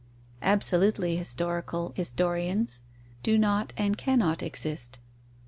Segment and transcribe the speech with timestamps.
[0.41, 2.81] Absolutely historical historians
[3.21, 4.97] do not and cannot exist.